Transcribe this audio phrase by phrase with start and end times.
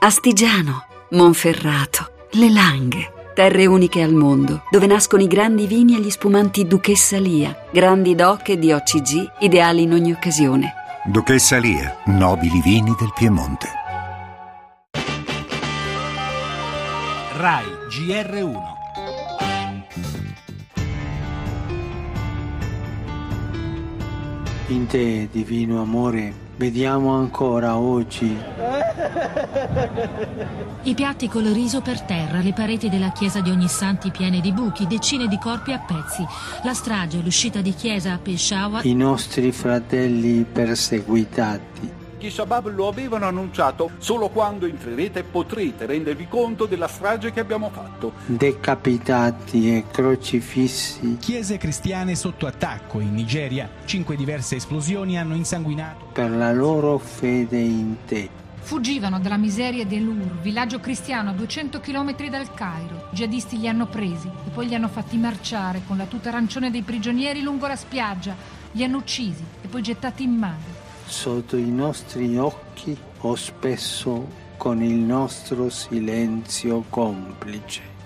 [0.00, 3.12] Astigiano, Monferrato, Le Langhe.
[3.34, 8.14] Terre uniche al mondo, dove nascono i grandi vini e gli spumanti Duchessa Lia, grandi
[8.14, 10.72] doc e di OCG, ideali in ogni occasione.
[11.04, 13.68] Duchessa Lia, nobili vini del Piemonte.
[17.36, 18.76] RAI GR1
[24.68, 28.36] In te, divino amore, vediamo ancora oggi.
[30.82, 34.86] I piatti col riso per terra, le pareti della chiesa di Ognissanti piene di buchi,
[34.86, 36.26] decine di corpi a pezzi,
[36.64, 38.84] la strage, l'uscita di chiesa a Peshawar.
[38.84, 41.97] I nostri fratelli perseguitati.
[42.20, 47.70] Gli Shabab lo avevano annunciato solo quando entrerete potrete rendervi conto della strage che abbiamo
[47.70, 48.12] fatto.
[48.26, 51.16] Decapitati e crocifissi.
[51.20, 53.70] Chiese cristiane sotto attacco in Nigeria.
[53.84, 56.06] Cinque diverse esplosioni hanno insanguinato.
[56.12, 58.28] Per la loro fede in te.
[58.62, 63.08] Fuggivano dalla miseria dell'Ur, villaggio cristiano a 200 km dal Cairo.
[63.12, 66.72] I jihadisti li hanno presi e poi li hanno fatti marciare con la tuta arancione
[66.72, 68.34] dei prigionieri lungo la spiaggia.
[68.72, 70.87] Li hanno uccisi e poi gettati in mare.
[71.08, 74.28] Sotto i nostri occhi o spesso
[74.58, 77.97] con il nostro silenzio complice.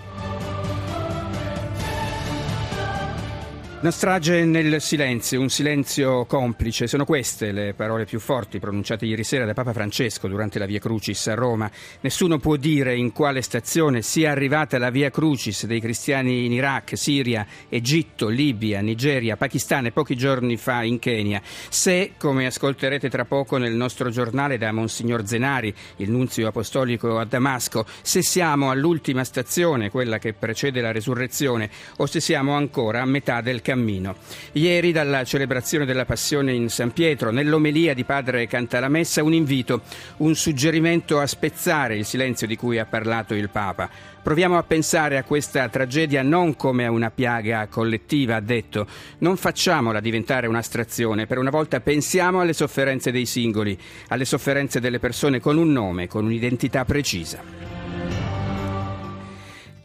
[3.83, 6.87] Una strage nel silenzio, un silenzio complice.
[6.87, 10.79] Sono queste le parole più forti pronunciate ieri sera da Papa Francesco durante la Via
[10.79, 11.69] Crucis a Roma.
[11.99, 16.97] Nessuno può dire in quale stazione sia arrivata la Via Crucis dei cristiani in Iraq,
[16.97, 21.41] Siria, Egitto, Libia, Nigeria, Pakistan e pochi giorni fa in Kenya.
[21.43, 27.25] Se, come ascolterete tra poco nel nostro giornale da Monsignor Zenari, il nunzio apostolico a
[27.25, 33.05] Damasco, se siamo all'ultima stazione, quella che precede la resurrezione, o se siamo ancora a
[33.05, 34.15] metà del cammino cammino.
[34.53, 39.81] Ieri, dalla celebrazione della Passione in San Pietro, nell'omelia di padre Cantalamessa, un invito,
[40.17, 43.89] un suggerimento a spezzare il silenzio di cui ha parlato il Papa.
[44.21, 48.87] Proviamo a pensare a questa tragedia non come a una piaga collettiva, ha detto.
[49.17, 51.25] Non facciamola diventare un'astrazione.
[51.25, 53.77] Per una volta pensiamo alle sofferenze dei singoli,
[54.09, 57.72] alle sofferenze delle persone con un nome, con un'identità precisa.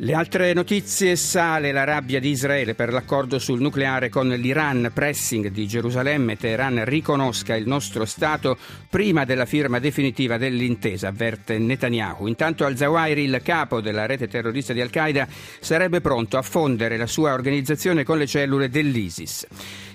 [0.00, 5.48] Le altre notizie sale la rabbia di Israele per l'accordo sul nucleare con l'Iran, pressing
[5.48, 8.56] di Gerusalemme, Teheran riconosca il nostro Stato
[8.88, 12.28] prima della firma definitiva dell'intesa, avverte Netanyahu.
[12.28, 15.26] Intanto al-Zawahiri, il capo della rete terrorista di Al-Qaeda,
[15.58, 19.48] sarebbe pronto a fondere la sua organizzazione con le cellule dell'ISIS.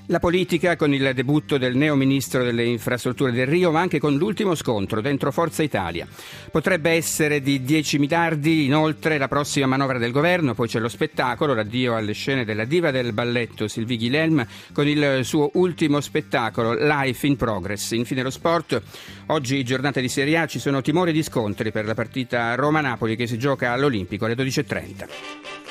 [0.08, 4.18] La politica con il debutto del neo ministro delle infrastrutture del Rio, ma anche con
[4.18, 6.06] l'ultimo scontro dentro Forza Italia.
[6.52, 11.54] Potrebbe essere di 10 miliardi, inoltre la prossima manovra del governo, poi c'è lo spettacolo,
[11.54, 17.26] l'addio alle scene della diva del balletto Sylvie Guilhem con il suo ultimo spettacolo Life
[17.26, 17.92] in Progress.
[17.92, 18.82] Infine lo sport,
[19.28, 23.26] oggi giornata di Serie A, ci sono timori di scontri per la partita Roma-Napoli che
[23.26, 25.63] si gioca all'Olimpico alle 12.30.